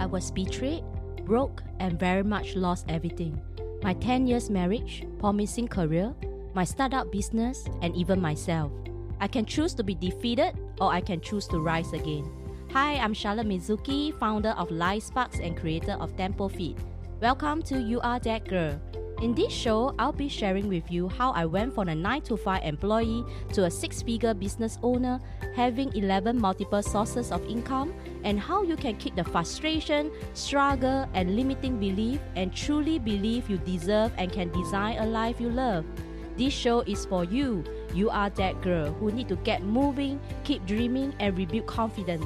I 0.00 0.06
was 0.06 0.30
betrayed, 0.30 0.82
broke, 1.26 1.62
and 1.78 2.00
very 2.00 2.22
much 2.22 2.56
lost 2.56 2.86
everything. 2.88 3.38
My 3.82 3.92
10 3.92 4.26
years 4.26 4.48
marriage, 4.48 5.04
promising 5.18 5.68
career, 5.68 6.14
my 6.54 6.64
startup 6.64 7.12
business, 7.12 7.68
and 7.82 7.94
even 7.94 8.18
myself. 8.18 8.72
I 9.20 9.28
can 9.28 9.44
choose 9.44 9.74
to 9.74 9.84
be 9.84 9.94
defeated 9.94 10.56
or 10.80 10.90
I 10.90 11.02
can 11.02 11.20
choose 11.20 11.46
to 11.48 11.60
rise 11.60 11.92
again. 11.92 12.24
Hi, 12.72 12.94
I'm 12.94 13.12
Charlotte 13.12 13.46
Mizuki, 13.46 14.18
founder 14.18 14.54
of 14.56 14.70
Life 14.70 15.02
Sparks 15.02 15.38
and 15.38 15.54
creator 15.54 15.98
of 16.00 16.16
Tempo 16.16 16.48
Feed. 16.48 16.78
Welcome 17.20 17.60
to 17.64 17.78
You 17.78 18.00
Are 18.00 18.18
That 18.20 18.48
Girl. 18.48 18.80
In 19.20 19.34
this 19.34 19.52
show, 19.52 19.94
I'll 19.98 20.12
be 20.12 20.30
sharing 20.30 20.66
with 20.66 20.90
you 20.90 21.06
how 21.06 21.32
I 21.32 21.44
went 21.44 21.74
from 21.74 21.90
a 21.90 21.94
9 21.94 22.22
to 22.22 22.38
5 22.38 22.64
employee 22.64 23.22
to 23.52 23.64
a 23.64 23.70
6 23.70 24.00
figure 24.00 24.32
business 24.32 24.78
owner, 24.82 25.20
having 25.54 25.92
11 25.94 26.40
multiple 26.40 26.82
sources 26.82 27.30
of 27.30 27.44
income, 27.44 27.92
and 28.24 28.40
how 28.40 28.62
you 28.62 28.76
can 28.76 28.96
kick 28.96 29.14
the 29.16 29.24
frustration, 29.24 30.10
struggle, 30.32 31.06
and 31.12 31.36
limiting 31.36 31.78
belief 31.78 32.18
and 32.34 32.54
truly 32.56 32.98
believe 32.98 33.50
you 33.50 33.58
deserve 33.58 34.10
and 34.16 34.32
can 34.32 34.48
design 34.52 34.96
a 34.96 35.04
life 35.04 35.38
you 35.38 35.50
love. 35.50 35.84
This 36.38 36.54
show 36.54 36.80
is 36.80 37.04
for 37.04 37.24
you. 37.24 37.62
You 37.92 38.08
are 38.08 38.30
that 38.30 38.62
girl 38.62 38.90
who 38.94 39.12
need 39.12 39.28
to 39.28 39.36
get 39.36 39.62
moving, 39.62 40.18
keep 40.44 40.64
dreaming, 40.64 41.12
and 41.20 41.36
rebuild 41.36 41.66
confidence. 41.66 42.24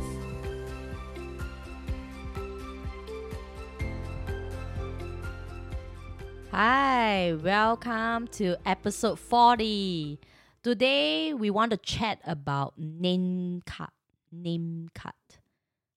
Hi, 6.56 7.34
welcome 7.42 8.28
to 8.28 8.54
episode 8.64 9.18
40. 9.18 10.20
Today 10.62 11.34
we 11.34 11.50
want 11.50 11.72
to 11.72 11.76
chat 11.76 12.20
about 12.24 12.74
name 12.78 13.60
card. 13.66 13.90
Name 14.30 14.88
card. 14.94 15.14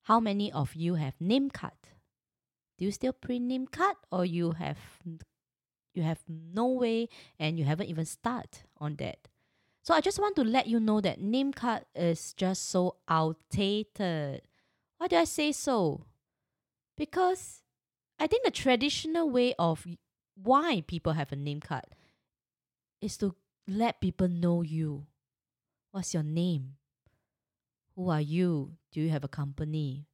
How 0.01 0.19
many 0.19 0.51
of 0.51 0.73
you 0.73 0.95
have 0.95 1.13
name 1.19 1.51
card? 1.51 1.77
Do 2.79 2.85
you 2.85 2.91
still 2.91 3.13
print 3.13 3.45
name 3.45 3.67
card 3.67 3.97
or 4.11 4.25
you 4.25 4.53
have 4.53 4.79
you 5.93 6.01
have 6.01 6.21
no 6.27 6.65
way 6.69 7.09
and 7.37 7.59
you 7.59 7.65
haven't 7.65 7.89
even 7.89 8.05
start 8.05 8.63
on 8.79 8.95
that? 8.95 9.27
So 9.83 9.93
I 9.93 10.01
just 10.01 10.17
want 10.17 10.35
to 10.37 10.43
let 10.43 10.65
you 10.65 10.79
know 10.79 11.01
that 11.01 11.21
name 11.21 11.53
card 11.53 11.85
is 11.93 12.33
just 12.33 12.67
so 12.67 12.95
outdated. 13.07 14.41
Why 14.97 15.07
do 15.07 15.17
I 15.17 15.25
say 15.25 15.51
so? 15.51 16.07
Because 16.97 17.61
I 18.17 18.25
think 18.25 18.43
the 18.43 18.49
traditional 18.49 19.29
way 19.29 19.53
of 19.59 19.85
why 20.41 20.83
people 20.87 21.13
have 21.13 21.31
a 21.31 21.35
name 21.35 21.61
card 21.61 21.85
is 23.01 23.17
to 23.17 23.35
let 23.67 24.01
people 24.01 24.27
know 24.27 24.61
you. 24.61 25.05
What's 25.91 26.13
your 26.13 26.23
name? 26.23 26.75
Who 27.95 28.09
are 28.09 28.21
you? 28.21 28.73
Do 28.91 29.01
you 29.01 29.09
have 29.09 29.23
a 29.23 29.27
company? 29.27 30.05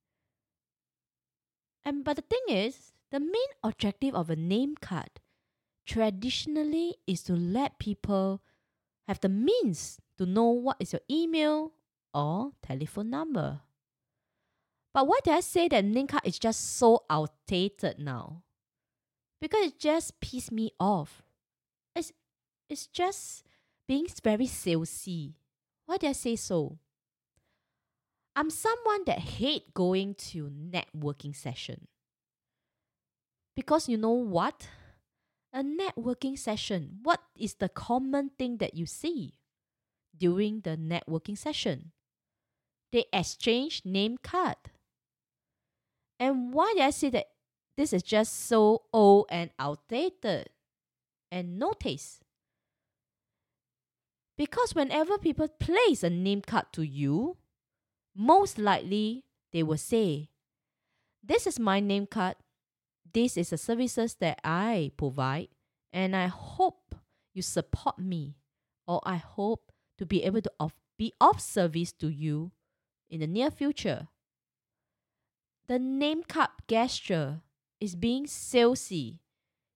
And 1.85 2.03
but 2.03 2.15
the 2.15 2.21
thing 2.21 2.43
is, 2.47 2.93
the 3.11 3.19
main 3.19 3.51
objective 3.63 4.15
of 4.15 4.29
a 4.29 4.35
name 4.35 4.75
card 4.79 5.19
traditionally 5.85 6.95
is 7.05 7.21
to 7.23 7.33
let 7.33 7.79
people 7.79 8.41
have 9.07 9.19
the 9.19 9.29
means 9.29 9.99
to 10.17 10.25
know 10.25 10.49
what 10.49 10.77
is 10.79 10.93
your 10.93 11.01
email 11.11 11.73
or 12.13 12.51
telephone 12.61 13.09
number. 13.09 13.61
But 14.93 15.07
why 15.07 15.19
did 15.23 15.33
I 15.33 15.41
say 15.41 15.67
that 15.67 15.83
name 15.83 16.07
card 16.07 16.23
is 16.25 16.39
just 16.39 16.77
so 16.77 17.03
outdated 17.09 17.99
now? 17.99 18.43
Because 19.43 19.65
it 19.65 19.77
just 19.77 20.21
pissed 20.21 20.53
me 20.53 20.71
off. 20.79 21.21
It's 21.97 22.13
it's 22.69 22.87
just 22.87 23.43
being 23.89 24.07
very 24.23 24.47
salesy. 24.47 25.33
Why 25.85 25.97
did 25.97 26.11
I 26.11 26.13
say 26.13 26.37
so? 26.37 26.79
I'm 28.37 28.49
someone 28.49 29.03
that 29.05 29.19
hate 29.19 29.73
going 29.73 30.15
to 30.31 30.49
networking 30.49 31.35
session. 31.35 31.89
Because 33.53 33.89
you 33.89 33.97
know 33.97 34.15
what? 34.15 34.69
A 35.51 35.61
networking 35.61 36.39
session, 36.39 36.99
what 37.03 37.19
is 37.37 37.55
the 37.55 37.67
common 37.67 38.31
thing 38.39 38.57
that 38.57 38.75
you 38.75 38.85
see 38.85 39.33
during 40.17 40.61
the 40.61 40.77
networking 40.77 41.37
session? 41.37 41.91
They 42.93 43.05
exchange 43.11 43.81
name 43.83 44.17
card. 44.23 44.55
And 46.17 46.53
why 46.53 46.73
did 46.77 46.83
I 46.83 46.91
say 46.91 47.09
that 47.09 47.32
this 47.75 47.93
is 47.93 48.03
just 48.03 48.47
so 48.47 48.83
old 48.93 49.25
and 49.29 49.49
outdated 49.57 50.49
and 51.31 51.57
no 51.57 51.73
taste. 51.73 52.21
Because 54.37 54.75
whenever 54.75 55.17
people 55.17 55.47
place 55.47 56.03
a 56.03 56.09
name 56.09 56.41
card 56.41 56.65
to 56.73 56.83
you, 56.83 57.37
most 58.15 58.57
likely 58.57 59.25
they 59.51 59.63
will 59.63 59.77
say, 59.77 60.29
This 61.23 61.47
is 61.47 61.59
my 61.59 61.79
name 61.79 62.07
card. 62.07 62.35
This 63.13 63.37
is 63.37 63.51
the 63.51 63.57
services 63.57 64.15
that 64.15 64.39
I 64.43 64.91
provide, 64.97 65.49
and 65.91 66.15
I 66.15 66.27
hope 66.27 66.95
you 67.33 67.43
support 67.43 67.99
me, 67.99 68.37
or 68.87 69.01
I 69.03 69.17
hope 69.17 69.71
to 69.99 70.05
be 70.05 70.23
able 70.23 70.41
to 70.41 70.51
of, 70.59 70.73
be 70.97 71.13
of 71.21 71.39
service 71.39 71.91
to 71.93 72.09
you 72.09 72.51
in 73.09 73.19
the 73.19 73.27
near 73.27 73.51
future. 73.51 74.07
The 75.67 75.77
name 75.77 76.23
card 76.23 76.49
gesture 76.67 77.41
is 77.83 77.95
being 77.95 78.25
salesy. 78.25 79.19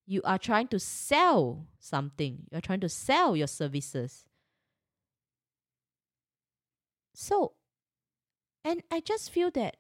You 0.06 0.22
are 0.24 0.38
trying 0.38 0.70
to 0.70 0.80
sell 0.80 1.68
something. 1.78 2.44
You're 2.50 2.62
trying 2.62 2.80
to 2.80 2.88
sell 2.88 3.36
your 3.36 3.48
services. 3.48 4.24
So, 7.14 7.56
and 8.64 8.82
I 8.90 9.02
just 9.02 9.30
feel 9.30 9.52
that 9.52 9.76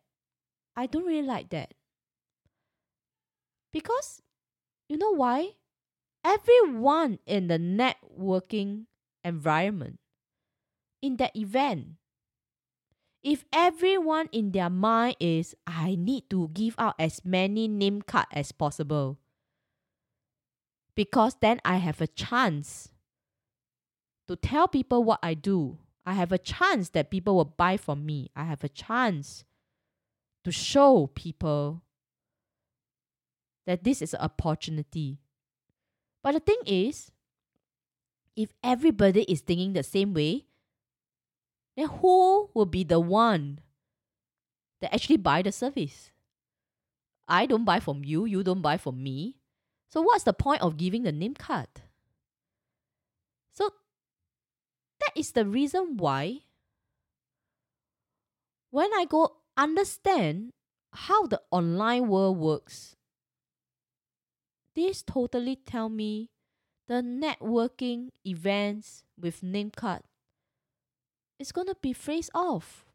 I 0.76 0.88
don't 0.88 1.06
really 1.06 1.26
like 1.26 1.52
that. 1.52 1.74
Because, 3.72 4.22
you 4.90 4.98
know 4.98 5.16
why? 5.16 5.52
Everyone 6.26 7.20
in 7.26 7.48
the 7.48 7.58
networking 7.58 8.88
environment, 9.24 10.00
in 11.02 11.16
that 11.16 11.34
event, 11.34 11.96
if 13.28 13.44
everyone 13.52 14.30
in 14.32 14.54
their 14.54 14.70
mind 14.70 15.18
is 15.20 15.54
I 15.68 15.98
need 16.00 16.30
to 16.30 16.50
give 16.54 16.76
out 16.78 16.96
as 16.98 17.26
many 17.26 17.68
name 17.68 18.02
card 18.02 18.28
as 18.32 18.54
possible 18.54 19.20
because 20.96 21.36
then 21.42 21.60
I 21.66 21.76
have 21.76 22.00
a 22.00 22.08
chance 22.08 22.88
to 24.30 24.38
tell 24.38 24.70
people 24.70 25.04
what 25.04 25.20
I 25.22 25.34
do. 25.34 25.78
I 26.06 26.14
have 26.14 26.32
a 26.32 26.38
chance 26.38 26.88
that 26.92 27.12
people 27.12 27.36
will 27.36 27.54
buy 27.60 27.76
from 27.76 28.06
me. 28.06 28.32
I 28.34 28.46
have 28.46 28.64
a 28.64 28.70
chance 28.70 29.44
to 30.46 30.52
show 30.54 31.08
people 31.14 31.82
that 33.66 33.84
this 33.84 34.02
is 34.02 34.14
an 34.14 34.22
opportunity. 34.22 35.20
But 36.24 36.32
the 36.32 36.40
thing 36.40 36.60
is, 36.66 37.12
if 38.38 38.54
everybody 38.64 39.24
is 39.24 39.42
thinking 39.42 39.74
the 39.74 39.84
same 39.84 40.14
way, 40.14 40.46
then 41.78 41.88
who 41.88 42.50
will 42.56 42.66
be 42.66 42.84
the 42.84 43.00
one 43.00 43.60
that 44.82 44.94
actually 44.94 45.18
buy 45.18 45.44
the 45.44 45.52
service? 45.52 46.12
I 47.28 47.46
don't 47.46 47.66
buy 47.66 47.80
from 47.80 48.04
you, 48.04 48.26
you 48.26 48.44
don't 48.44 48.62
buy 48.64 48.78
from 48.78 49.02
me. 49.02 49.38
So 49.90 50.02
what's 50.02 50.24
the 50.24 50.34
point 50.34 50.62
of 50.62 50.76
giving 50.76 51.04
the 51.04 51.12
name 51.12 51.36
card? 51.36 51.68
So 53.54 53.70
that 55.00 55.12
is 55.16 55.32
the 55.32 55.46
reason 55.46 55.98
why 55.98 56.40
when 58.72 58.90
I 58.94 59.06
go 59.06 59.38
understand 59.56 60.54
how 60.92 61.28
the 61.28 61.42
online 61.52 62.08
world 62.08 62.38
works, 62.38 62.96
this 64.76 65.04
totally 65.04 65.56
tell 65.56 65.90
me 65.90 66.32
the 66.88 67.02
networking 67.02 68.10
events 68.26 69.04
with 69.20 69.44
name 69.44 69.72
card 69.72 70.02
it's 71.40 71.52
to 71.52 71.76
be 71.82 71.94
phased 71.94 72.32
off. 72.34 72.86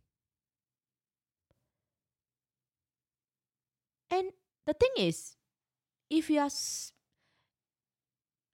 And 4.10 4.32
the 4.66 4.74
thing 4.74 4.90
is, 4.96 5.36
if 6.10 6.30
you 6.30 6.40
are, 6.40 6.46
s- 6.46 6.92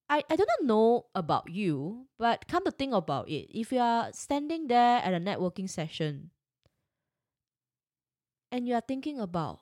I, 0.09 0.23
I 0.31 0.37
do 0.37 0.45
not 0.47 0.67
know 0.67 1.07
about 1.15 1.51
you, 1.51 2.07
but 2.19 2.49
come 2.49 2.65
to 2.65 2.71
think 2.71 2.95
about 2.95 3.29
it, 3.29 3.49
if 3.53 3.73
you 3.73 3.79
are 3.81 4.13
standing 4.13 4.67
there 4.67 5.01
at 5.03 5.13
a 5.15 5.19
networking 5.21 5.69
session 5.69 6.31
and 8.53 8.69
you 8.69 8.75
are 8.75 8.83
thinking 8.83 9.19
about 9.21 9.61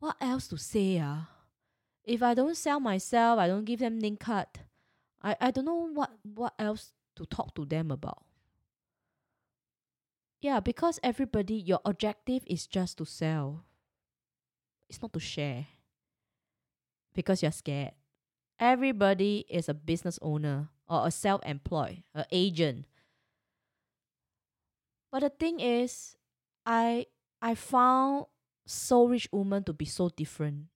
what 0.00 0.16
else 0.20 0.48
to 0.48 0.58
say, 0.58 0.98
ah, 1.00 1.28
if 2.04 2.22
I 2.22 2.34
don't 2.34 2.56
sell 2.56 2.80
myself, 2.80 3.38
I 3.38 3.46
don't 3.48 3.64
give 3.64 3.80
them 3.80 3.98
name 3.98 4.16
card, 4.16 4.48
I, 5.22 5.36
I 5.40 5.50
don't 5.50 5.64
know 5.66 5.88
what, 5.92 6.12
what 6.24 6.54
else 6.58 6.92
to 7.16 7.26
talk 7.26 7.54
to 7.56 7.64
them 7.66 7.90
about. 7.90 8.24
Yeah, 10.42 10.58
because 10.58 10.98
everybody, 11.04 11.54
your 11.54 11.78
objective 11.84 12.42
is 12.48 12.66
just 12.66 12.98
to 12.98 13.06
sell. 13.06 13.64
It's 14.90 15.00
not 15.00 15.12
to 15.14 15.20
share. 15.20 15.68
Because 17.14 17.42
you're 17.42 17.54
scared. 17.54 17.92
Everybody 18.58 19.46
is 19.48 19.68
a 19.68 19.74
business 19.74 20.18
owner 20.20 20.68
or 20.88 21.06
a 21.06 21.10
self 21.12 21.40
employed, 21.46 22.02
an 22.12 22.24
agent. 22.32 22.86
But 25.12 25.20
the 25.22 25.30
thing 25.30 25.60
is, 25.60 26.16
I 26.66 27.06
I 27.40 27.54
found 27.54 28.26
Soul 28.66 29.10
Rich 29.10 29.28
Woman 29.30 29.62
to 29.64 29.72
be 29.72 29.84
so 29.84 30.08
different. 30.08 30.66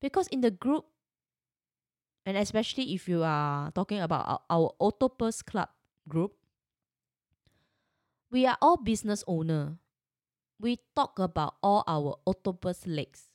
Because 0.00 0.26
in 0.28 0.40
the 0.40 0.50
group, 0.50 0.86
and 2.26 2.36
especially 2.36 2.94
if 2.94 3.08
you 3.08 3.22
are 3.22 3.70
talking 3.70 4.00
about 4.00 4.26
our, 4.26 4.40
our 4.50 4.74
Octopus 4.80 5.42
Club 5.42 5.68
group, 6.08 6.34
we 8.34 8.46
are 8.46 8.58
all 8.60 8.76
business 8.76 9.22
owner. 9.28 9.78
We 10.60 10.80
talk 10.96 11.20
about 11.20 11.54
all 11.62 11.84
our 11.86 12.16
octopus 12.26 12.84
legs. 12.84 13.28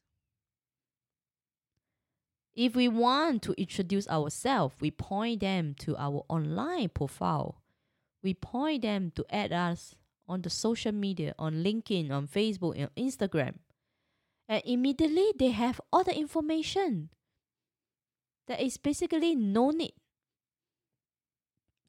If 2.53 2.75
we 2.75 2.89
want 2.89 3.41
to 3.43 3.53
introduce 3.53 4.09
ourselves, 4.09 4.75
we 4.81 4.91
point 4.91 5.39
them 5.39 5.73
to 5.79 5.95
our 5.95 6.25
online 6.27 6.89
profile. 6.89 7.61
We 8.21 8.33
point 8.33 8.81
them 8.81 9.13
to 9.15 9.23
add 9.29 9.53
us 9.53 9.95
on 10.27 10.41
the 10.41 10.49
social 10.49 10.91
media, 10.91 11.33
on 11.39 11.63
LinkedIn, 11.63 12.11
on 12.11 12.27
Facebook, 12.27 12.75
and 12.77 12.93
Instagram. 12.97 13.53
And 14.49 14.61
immediately 14.65 15.31
they 15.39 15.51
have 15.51 15.79
all 15.93 16.03
the 16.03 16.17
information. 16.17 17.07
There 18.49 18.59
is 18.59 18.75
basically 18.75 19.33
no 19.33 19.69
need 19.69 19.93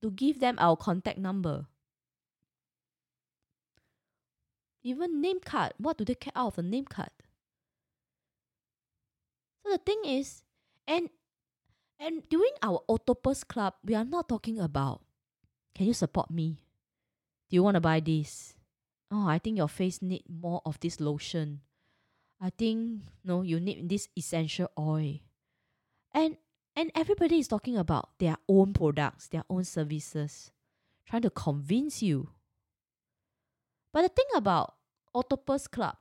to 0.01 0.13
give 0.13 0.39
them 0.39 0.55
our 0.61 0.77
contact 0.77 1.19
number. 1.19 1.67
Even 4.83 5.21
name 5.21 5.41
card, 5.41 5.75
what 5.79 5.99
do 5.99 6.05
they 6.05 6.15
get 6.15 6.33
out 6.35 6.49
of 6.49 6.59
a 6.59 6.63
name 6.63 6.87
card? 6.87 7.11
So 9.63 9.73
the 9.73 9.79
thing 9.79 10.03
is, 10.05 10.43
and 10.87 11.11
and 11.99 12.27
during 12.29 12.53
our 12.63 12.81
Octopus 12.89 13.45
Club, 13.45 13.75
we 13.85 13.95
are 13.95 14.05
not 14.05 14.29
talking 14.29 14.59
about 14.59 15.03
can 15.75 15.87
you 15.87 15.95
support 15.95 16.31
me? 16.31 16.59
Do 17.49 17.57
you 17.57 17.63
want 17.63 17.77
to 17.77 17.81
buy 17.81 18.01
this? 18.01 18.55
Oh, 19.11 19.27
I 19.29 19.39
think 19.39 19.57
your 19.57 19.69
face 19.69 20.01
need 20.03 20.25
more 20.29 20.63
of 20.65 20.79
this 20.81 21.01
lotion. 21.01 21.61
I 22.41 22.51
think 22.51 23.03
no, 23.25 23.43
you 23.43 23.61
need 23.61 23.89
this 23.89 24.09
essential 24.17 24.71
oil. 24.79 25.19
And 26.13 26.37
and 26.77 26.91
everybody 26.95 27.39
is 27.39 27.49
talking 27.49 27.77
about 27.77 28.19
their 28.19 28.37
own 28.49 28.73
products, 28.73 29.29
their 29.29 29.45
own 29.51 29.65
services, 29.65 30.51
trying 31.07 31.23
to 31.23 31.31
convince 31.31 32.03
you. 32.03 32.31
But 33.93 34.03
the 34.03 34.09
thing 34.09 34.27
about 34.35 34.75
Octopus 35.15 35.67
Club, 35.67 35.97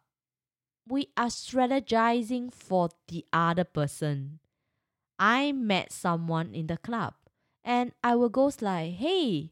we 0.88 1.10
are 1.18 1.28
strategizing 1.28 2.54
for 2.54 2.90
the 3.08 3.26
other 3.34 3.64
person. 3.64 4.40
I 5.18 5.52
met 5.52 5.92
someone 5.92 6.54
in 6.54 6.68
the 6.68 6.78
club 6.78 7.14
and 7.64 7.92
I 8.04 8.16
will 8.16 8.30
go 8.30 8.52
like, 8.62 8.94
hey, 8.94 9.52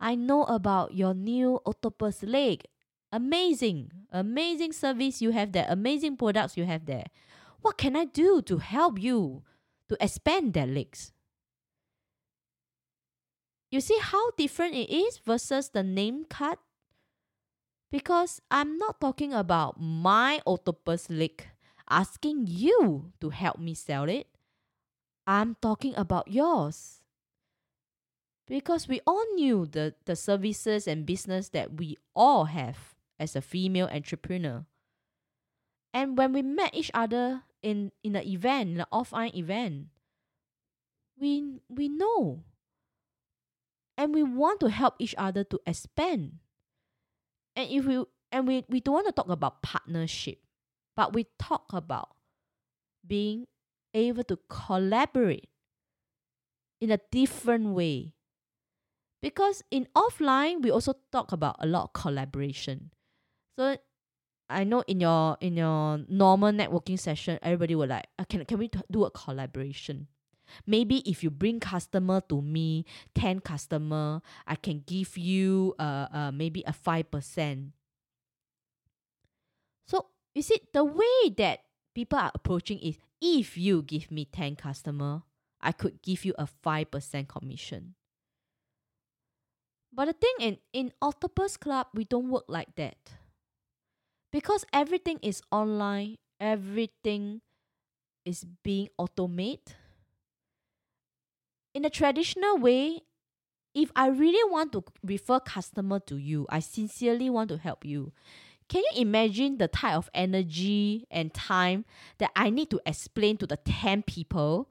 I 0.00 0.14
know 0.14 0.44
about 0.44 0.94
your 0.94 1.14
new 1.14 1.60
octopus 1.66 2.22
leg. 2.22 2.64
Amazing, 3.12 3.92
amazing 4.10 4.72
service 4.72 5.22
you 5.22 5.30
have 5.30 5.52
there, 5.52 5.66
amazing 5.68 6.16
products 6.16 6.56
you 6.56 6.64
have 6.64 6.86
there. 6.86 7.04
What 7.60 7.78
can 7.78 7.96
I 7.96 8.06
do 8.06 8.42
to 8.42 8.58
help 8.58 9.00
you 9.00 9.42
to 9.88 9.96
expand 10.00 10.54
their 10.54 10.66
legs? 10.66 11.12
You 13.70 13.80
see 13.80 13.98
how 14.00 14.30
different 14.32 14.74
it 14.74 14.90
is 14.90 15.18
versus 15.18 15.68
the 15.68 15.82
name 15.82 16.24
card? 16.28 16.58
Because 17.94 18.42
I'm 18.50 18.76
not 18.76 19.00
talking 19.00 19.32
about 19.32 19.78
my 19.78 20.42
octopus 20.48 21.08
leg 21.08 21.46
asking 21.88 22.48
you 22.48 23.12
to 23.20 23.30
help 23.30 23.60
me 23.60 23.74
sell 23.74 24.08
it. 24.08 24.26
I'm 25.28 25.54
talking 25.62 25.94
about 25.94 26.26
yours. 26.26 27.04
Because 28.48 28.88
we 28.88 28.98
all 29.06 29.22
knew 29.36 29.66
the, 29.70 29.94
the 30.06 30.16
services 30.16 30.88
and 30.88 31.06
business 31.06 31.50
that 31.50 31.78
we 31.78 31.96
all 32.16 32.46
have 32.46 32.96
as 33.20 33.36
a 33.36 33.40
female 33.40 33.86
entrepreneur. 33.86 34.66
And 35.94 36.18
when 36.18 36.32
we 36.32 36.42
met 36.42 36.74
each 36.74 36.90
other 36.94 37.44
in, 37.62 37.92
in 38.02 38.16
an 38.16 38.26
event, 38.26 38.70
in 38.70 38.80
an 38.80 38.86
offline 38.92 39.36
event, 39.36 39.86
we 41.16 41.60
we 41.68 41.88
know. 41.88 42.42
And 43.96 44.12
we 44.12 44.24
want 44.24 44.58
to 44.66 44.70
help 44.70 44.96
each 44.98 45.14
other 45.16 45.44
to 45.44 45.60
expand. 45.64 46.40
And 47.56 47.70
if 47.70 47.84
we 47.84 48.04
and 48.32 48.48
we, 48.48 48.64
we 48.68 48.80
don't 48.80 48.94
want 48.94 49.06
to 49.06 49.12
talk 49.12 49.28
about 49.28 49.62
partnership, 49.62 50.38
but 50.96 51.12
we 51.12 51.26
talk 51.38 51.66
about 51.72 52.08
being 53.06 53.46
able 53.94 54.24
to 54.24 54.38
collaborate 54.48 55.48
in 56.80 56.90
a 56.90 56.98
different 57.12 57.68
way. 57.68 58.14
Because 59.22 59.62
in 59.70 59.86
offline, 59.96 60.62
we 60.62 60.70
also 60.70 60.94
talk 61.12 61.32
about 61.32 61.56
a 61.60 61.66
lot 61.66 61.84
of 61.84 61.92
collaboration. 61.92 62.90
So 63.56 63.78
I 64.50 64.64
know 64.64 64.82
in 64.86 65.00
your 65.00 65.38
in 65.40 65.56
your 65.56 66.00
normal 66.08 66.52
networking 66.52 66.98
session, 66.98 67.38
everybody 67.40 67.74
will 67.74 67.88
like, 67.88 68.06
uh, 68.18 68.24
can 68.24 68.44
can 68.44 68.58
we 68.58 68.70
do 68.90 69.04
a 69.04 69.10
collaboration? 69.10 70.08
Maybe 70.66 70.98
if 71.08 71.22
you 71.22 71.30
bring 71.30 71.60
customer 71.60 72.20
to 72.28 72.40
me, 72.40 72.84
ten 73.14 73.40
customer, 73.40 74.22
I 74.46 74.56
can 74.56 74.82
give 74.86 75.16
you 75.16 75.74
uh, 75.78 76.06
uh 76.12 76.30
maybe 76.32 76.62
a 76.66 76.72
five 76.72 77.10
percent. 77.10 77.72
So 79.86 80.06
you 80.34 80.42
see 80.42 80.60
the 80.72 80.84
way 80.84 81.30
that 81.38 81.60
people 81.94 82.18
are 82.18 82.32
approaching 82.34 82.78
is 82.80 82.98
if 83.20 83.56
you 83.56 83.82
give 83.82 84.10
me 84.10 84.26
10 84.26 84.56
customer, 84.56 85.22
I 85.60 85.72
could 85.72 86.02
give 86.02 86.24
you 86.24 86.34
a 86.36 86.46
5% 86.46 87.28
commission. 87.28 87.94
But 89.92 90.06
the 90.06 90.12
thing 90.12 90.34
in, 90.40 90.58
in 90.72 90.92
Octopus 91.00 91.56
Club, 91.56 91.86
we 91.94 92.04
don't 92.04 92.28
work 92.28 92.44
like 92.48 92.74
that. 92.76 92.98
Because 94.32 94.66
everything 94.72 95.20
is 95.22 95.40
online, 95.52 96.16
everything 96.40 97.40
is 98.26 98.44
being 98.64 98.88
automated. 98.98 99.76
In 101.74 101.84
a 101.84 101.90
traditional 101.90 102.56
way, 102.58 103.00
if 103.74 103.90
I 103.96 104.06
really 104.06 104.50
want 104.50 104.72
to 104.72 104.84
refer 105.02 105.40
customer 105.40 105.98
to 106.00 106.16
you, 106.16 106.46
I 106.48 106.60
sincerely 106.60 107.28
want 107.28 107.48
to 107.48 107.58
help 107.58 107.84
you. 107.84 108.12
Can 108.68 108.82
you 108.92 109.02
imagine 109.02 109.58
the 109.58 109.68
type 109.68 109.96
of 109.96 110.08
energy 110.14 111.06
and 111.10 111.34
time 111.34 111.84
that 112.18 112.30
I 112.36 112.50
need 112.50 112.70
to 112.70 112.80
explain 112.86 113.36
to 113.38 113.46
the 113.46 113.56
10 113.56 114.04
people 114.04 114.70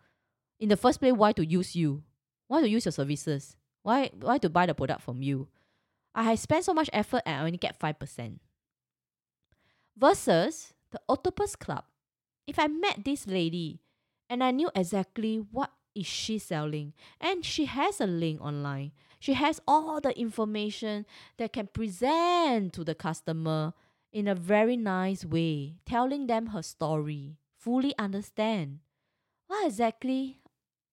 in 0.59 0.69
the 0.69 0.77
first 0.77 0.99
place 0.99 1.13
why 1.13 1.33
to 1.33 1.45
use 1.45 1.75
you? 1.75 2.03
Why 2.47 2.61
to 2.61 2.69
use 2.69 2.85
your 2.85 2.93
services? 2.93 3.57
Why 3.83 4.09
why 4.19 4.37
to 4.37 4.49
buy 4.49 4.65
the 4.65 4.73
product 4.73 5.01
from 5.01 5.21
you? 5.21 5.49
I 6.15 6.23
have 6.23 6.39
spent 6.39 6.63
so 6.63 6.73
much 6.73 6.89
effort 6.93 7.21
and 7.25 7.35
I 7.35 7.45
only 7.45 7.57
get 7.57 7.79
5%. 7.79 8.39
Versus 9.97 10.73
the 10.91 11.01
Octopus 11.09 11.55
Club. 11.55 11.83
If 12.47 12.57
I 12.57 12.67
met 12.67 13.03
this 13.03 13.27
lady 13.27 13.81
and 14.29 14.43
I 14.43 14.51
knew 14.51 14.69
exactly 14.75 15.37
what 15.51 15.71
is 15.95 16.05
she 16.05 16.37
selling 16.37 16.93
and 17.21 17.45
she 17.45 17.65
has 17.65 18.01
a 18.01 18.07
link 18.07 18.41
online 18.41 18.91
she 19.23 19.35
has 19.35 19.61
all 19.65 20.01
the 20.01 20.11
information 20.19 21.05
that 21.37 21.53
can 21.53 21.67
present 21.67 22.73
to 22.73 22.83
the 22.83 22.93
customer 22.93 23.73
in 24.11 24.27
a 24.27 24.35
very 24.35 24.75
nice 24.75 25.23
way, 25.23 25.77
telling 25.85 26.27
them 26.27 26.47
her 26.47 26.61
story, 26.61 27.37
fully 27.57 27.97
understand 27.97 28.79
what 29.47 29.65
exactly 29.65 30.39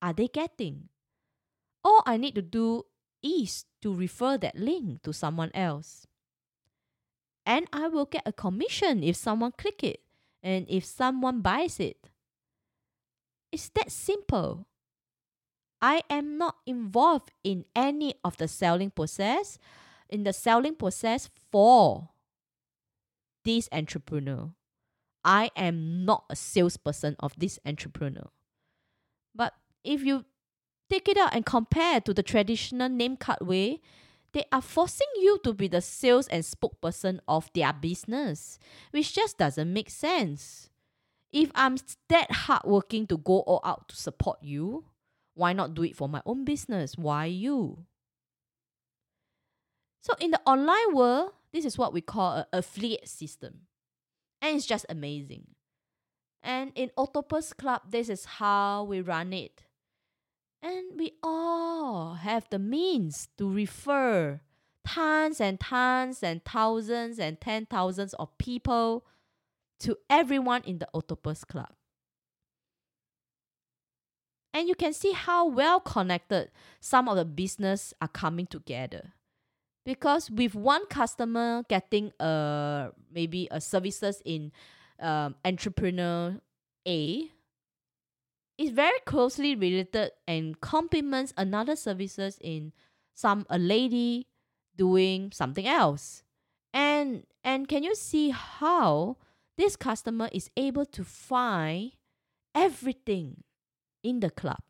are 0.00 0.12
they 0.12 0.28
getting. 0.28 0.90
All 1.82 2.04
I 2.06 2.18
need 2.18 2.36
to 2.36 2.42
do 2.42 2.86
is 3.20 3.64
to 3.82 3.92
refer 3.92 4.38
that 4.38 4.54
link 4.54 5.02
to 5.02 5.12
someone 5.12 5.50
else. 5.52 6.06
And 7.44 7.66
I 7.72 7.88
will 7.88 8.06
get 8.06 8.22
a 8.24 8.32
commission 8.32 9.02
if 9.02 9.16
someone 9.16 9.54
click 9.58 9.82
it 9.82 10.02
and 10.40 10.66
if 10.68 10.84
someone 10.84 11.40
buys 11.40 11.80
it. 11.80 11.96
It's 13.50 13.70
that 13.70 13.90
simple. 13.90 14.68
I 15.82 16.02
am 16.10 16.36
not 16.36 16.56
involved 16.66 17.32
in 17.42 17.64
any 17.74 18.14
of 18.24 18.36
the 18.36 18.48
selling 18.48 18.90
process, 18.90 19.58
in 20.08 20.24
the 20.24 20.32
selling 20.32 20.74
process 20.74 21.30
for 21.50 22.10
this 23.44 23.68
entrepreneur. 23.72 24.50
I 25.24 25.50
am 25.56 26.04
not 26.04 26.24
a 26.30 26.36
salesperson 26.36 27.16
of 27.20 27.32
this 27.38 27.58
entrepreneur. 27.64 28.28
But 29.34 29.54
if 29.84 30.02
you 30.02 30.24
take 30.90 31.08
it 31.08 31.16
out 31.16 31.34
and 31.34 31.46
compare 31.46 32.00
to 32.00 32.12
the 32.12 32.22
traditional 32.22 32.88
name 32.88 33.16
card 33.16 33.40
way, 33.40 33.80
they 34.32 34.44
are 34.52 34.62
forcing 34.62 35.08
you 35.16 35.38
to 35.44 35.52
be 35.52 35.68
the 35.68 35.80
sales 35.80 36.28
and 36.28 36.44
spokesperson 36.44 37.20
of 37.26 37.50
their 37.54 37.72
business, 37.72 38.58
which 38.90 39.14
just 39.14 39.38
doesn't 39.38 39.72
make 39.72 39.90
sense. 39.90 40.68
If 41.32 41.50
I'm 41.54 41.76
that 42.08 42.30
hardworking 42.30 43.06
to 43.08 43.16
go 43.18 43.40
all 43.40 43.60
out 43.64 43.88
to 43.88 43.96
support 43.96 44.38
you, 44.42 44.84
why 45.40 45.54
not 45.54 45.74
do 45.74 45.82
it 45.82 45.96
for 45.96 46.06
my 46.06 46.20
own 46.26 46.44
business? 46.44 46.98
Why 46.98 47.24
you? 47.24 47.86
So 50.02 50.12
in 50.20 50.32
the 50.32 50.40
online 50.46 50.94
world, 50.94 51.32
this 51.50 51.64
is 51.64 51.78
what 51.78 51.94
we 51.94 52.02
call 52.02 52.36
an 52.36 52.44
affiliate 52.52 53.08
system. 53.08 53.60
And 54.42 54.56
it's 54.56 54.66
just 54.66 54.84
amazing. 54.90 55.46
And 56.42 56.72
in 56.74 56.90
Octopus 56.96 57.54
Club, 57.54 57.82
this 57.88 58.10
is 58.10 58.24
how 58.26 58.84
we 58.84 59.00
run 59.00 59.32
it. 59.32 59.64
And 60.62 60.98
we 60.98 61.12
all 61.22 62.14
have 62.14 62.46
the 62.50 62.58
means 62.58 63.28
to 63.38 63.50
refer 63.50 64.42
tons 64.86 65.40
and 65.40 65.58
tons 65.58 66.22
and 66.22 66.44
thousands 66.44 67.18
and 67.18 67.40
ten 67.40 67.64
thousands 67.64 68.12
of 68.14 68.36
people 68.36 69.06
to 69.80 69.96
everyone 70.10 70.62
in 70.64 70.80
the 70.80 70.88
Octopus 70.92 71.44
Club. 71.44 71.72
And 74.52 74.68
you 74.68 74.74
can 74.74 74.92
see 74.92 75.12
how 75.12 75.46
well 75.46 75.80
connected 75.80 76.50
some 76.80 77.08
of 77.08 77.16
the 77.16 77.24
business 77.24 77.94
are 78.00 78.08
coming 78.08 78.46
together. 78.46 79.12
Because 79.84 80.30
with 80.30 80.54
one 80.54 80.86
customer 80.86 81.64
getting 81.68 82.12
a 82.20 82.90
maybe 83.12 83.48
a 83.50 83.60
services 83.60 84.20
in 84.24 84.52
um, 85.00 85.36
entrepreneur 85.44 86.40
A, 86.86 87.30
is 88.60 88.70
very 88.70 89.00
closely 89.06 89.54
related 89.54 90.10
and 90.28 90.60
complements 90.60 91.32
another 91.38 91.74
services 91.74 92.38
in 92.42 92.72
some 93.14 93.46
a 93.48 93.58
lady 93.58 94.26
doing 94.76 95.32
something 95.32 95.66
else. 95.66 96.22
And 96.74 97.24
and 97.42 97.66
can 97.66 97.82
you 97.82 97.94
see 97.94 98.30
how 98.30 99.16
this 99.56 99.76
customer 99.76 100.28
is 100.30 100.50
able 100.56 100.84
to 100.86 101.04
find 101.04 101.92
everything 102.54 103.44
in 104.02 104.20
the 104.20 104.30
club 104.30 104.60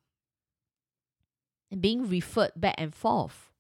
and 1.71 1.81
being 1.81 2.09
referred 2.09 2.53
back 2.57 2.75
and 2.79 2.95
forth. 2.95 3.51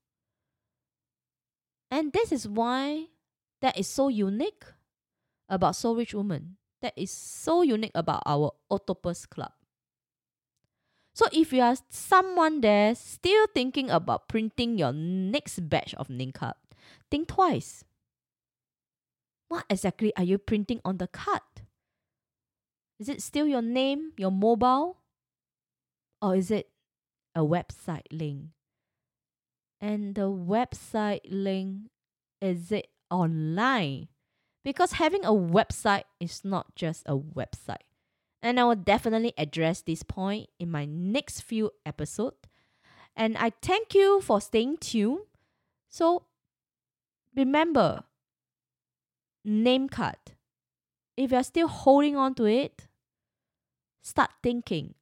And 1.90 2.12
this 2.12 2.32
is 2.32 2.48
why 2.48 3.06
that 3.60 3.78
is 3.78 3.88
so 3.88 4.08
unique 4.08 4.64
about 5.48 5.76
Soul 5.76 5.96
Rich 5.96 6.14
Woman. 6.14 6.56
That 6.82 6.94
is 6.96 7.10
so 7.10 7.62
unique 7.62 7.92
about 7.94 8.22
our 8.24 8.52
Octopus 8.70 9.26
Club. 9.26 9.52
So 11.14 11.26
if 11.32 11.52
you 11.52 11.60
are 11.60 11.76
someone 11.90 12.62
there 12.62 12.94
still 12.94 13.46
thinking 13.52 13.90
about 13.90 14.28
printing 14.28 14.78
your 14.78 14.92
next 14.92 15.68
batch 15.68 15.92
of 15.94 16.08
name 16.08 16.32
card, 16.32 16.54
think 17.10 17.28
twice. 17.28 17.84
What 19.48 19.64
exactly 19.68 20.16
are 20.16 20.24
you 20.24 20.38
printing 20.38 20.80
on 20.84 20.98
the 20.98 21.08
card? 21.08 21.42
Is 22.98 23.08
it 23.08 23.20
still 23.20 23.46
your 23.46 23.62
name, 23.62 24.12
your 24.16 24.30
mobile, 24.30 24.99
or 26.22 26.36
is 26.36 26.50
it 26.50 26.68
a 27.34 27.40
website 27.40 28.06
link? 28.12 28.50
And 29.80 30.14
the 30.14 30.30
website 30.30 31.20
link, 31.28 31.90
is 32.40 32.70
it 32.70 32.88
online? 33.10 34.08
Because 34.62 34.92
having 34.92 35.24
a 35.24 35.32
website 35.32 36.04
is 36.20 36.44
not 36.44 36.74
just 36.74 37.02
a 37.06 37.16
website. 37.16 37.88
And 38.42 38.60
I 38.60 38.64
will 38.64 38.76
definitely 38.76 39.32
address 39.38 39.82
this 39.82 40.02
point 40.02 40.48
in 40.58 40.70
my 40.70 40.84
next 40.84 41.40
few 41.40 41.70
episodes. 41.84 42.36
And 43.16 43.36
I 43.36 43.52
thank 43.62 43.94
you 43.94 44.20
for 44.20 44.40
staying 44.40 44.78
tuned. 44.78 45.20
So 45.88 46.24
remember, 47.34 48.04
name 49.44 49.88
card. 49.88 50.16
If 51.16 51.32
you're 51.32 51.42
still 51.42 51.68
holding 51.68 52.16
on 52.16 52.34
to 52.36 52.44
it, 52.44 52.86
start 54.02 54.30
thinking 54.42 54.94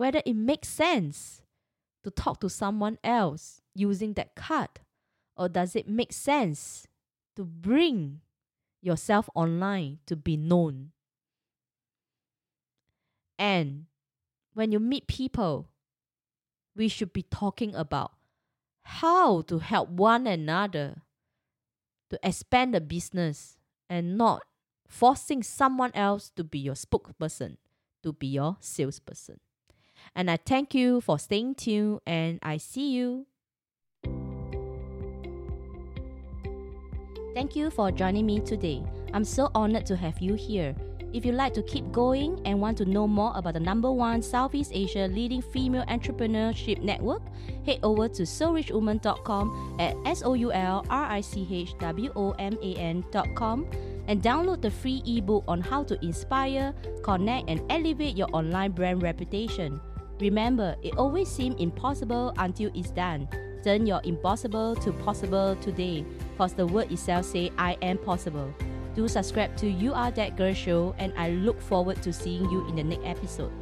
whether 0.00 0.22
it 0.24 0.34
makes 0.34 0.66
sense 0.66 1.42
to 2.02 2.10
talk 2.10 2.40
to 2.40 2.48
someone 2.48 2.96
else 3.04 3.60
using 3.74 4.14
that 4.14 4.34
card 4.34 4.80
or 5.36 5.46
does 5.46 5.76
it 5.76 5.86
make 5.86 6.10
sense 6.10 6.86
to 7.36 7.44
bring 7.44 8.22
yourself 8.80 9.28
online 9.34 9.98
to 10.06 10.16
be 10.16 10.38
known 10.38 10.90
and 13.38 13.84
when 14.54 14.72
you 14.72 14.80
meet 14.80 15.06
people 15.06 15.68
we 16.74 16.88
should 16.88 17.12
be 17.12 17.22
talking 17.22 17.74
about 17.74 18.12
how 18.84 19.42
to 19.42 19.58
help 19.58 19.90
one 19.90 20.26
another 20.26 21.02
to 22.08 22.18
expand 22.22 22.72
the 22.72 22.80
business 22.80 23.58
and 23.90 24.16
not 24.16 24.40
forcing 24.88 25.42
someone 25.42 25.90
else 25.94 26.30
to 26.30 26.42
be 26.42 26.58
your 26.58 26.74
spokesperson, 26.74 27.58
to 28.02 28.14
be 28.14 28.28
your 28.28 28.56
salesperson. 28.60 29.38
And 30.14 30.30
I 30.30 30.36
thank 30.36 30.74
you 30.74 31.00
for 31.00 31.18
staying 31.18 31.54
tuned 31.54 32.00
and 32.06 32.38
I 32.42 32.56
see 32.56 32.92
you. 32.92 33.26
Thank 37.34 37.54
you 37.54 37.70
for 37.70 37.90
joining 37.92 38.26
me 38.26 38.40
today. 38.40 38.82
I'm 39.14 39.24
so 39.24 39.50
honored 39.54 39.86
to 39.86 39.96
have 39.96 40.18
you 40.20 40.34
here. 40.34 40.74
If 41.12 41.26
you'd 41.26 41.34
like 41.34 41.54
to 41.54 41.62
keep 41.62 41.90
going 41.90 42.40
and 42.44 42.60
want 42.60 42.78
to 42.78 42.84
know 42.84 43.08
more 43.08 43.32
about 43.34 43.54
the 43.54 43.60
number 43.60 43.90
one 43.90 44.22
Southeast 44.22 44.70
Asia 44.72 45.08
leading 45.08 45.42
female 45.42 45.84
entrepreneurship 45.86 46.82
network, 46.82 47.22
head 47.66 47.80
over 47.82 48.08
to 48.08 48.22
soulrichwoman.com 48.22 49.76
at 49.80 49.96
S 50.06 50.22
O 50.22 50.34
U 50.34 50.52
L 50.52 50.84
R 50.88 51.04
I 51.06 51.20
C 51.20 51.46
H 51.50 51.74
W 51.80 52.12
O 52.14 52.30
M 52.32 52.56
A 52.62 52.74
N.com 52.76 53.66
and 54.06 54.22
download 54.22 54.60
the 54.60 54.70
free 54.70 55.02
ebook 55.04 55.44
on 55.48 55.60
how 55.60 55.82
to 55.82 55.98
inspire, 56.04 56.74
connect, 57.02 57.48
and 57.48 57.60
elevate 57.70 58.16
your 58.16 58.28
online 58.32 58.70
brand 58.70 59.02
reputation. 59.02 59.80
Remember, 60.20 60.76
it 60.82 60.98
always 60.98 61.28
seems 61.28 61.58
impossible 61.60 62.34
until 62.36 62.70
it's 62.74 62.90
done. 62.90 63.26
Turn 63.64 63.86
your 63.86 64.00
impossible 64.04 64.76
to 64.76 64.92
possible 64.92 65.56
today, 65.56 66.04
cause 66.36 66.52
the 66.52 66.66
word 66.66 66.92
itself 66.92 67.24
say 67.24 67.50
I 67.56 67.76
am 67.80 67.98
possible. 67.98 68.52
Do 68.94 69.08
subscribe 69.08 69.56
to 69.58 69.68
You 69.68 69.94
Are 69.94 70.10
That 70.10 70.36
Girl 70.36 70.52
show 70.52 70.94
and 70.98 71.12
I 71.16 71.30
look 71.30 71.60
forward 71.60 72.02
to 72.02 72.12
seeing 72.12 72.50
you 72.50 72.68
in 72.68 72.76
the 72.76 72.84
next 72.84 73.04
episode. 73.04 73.52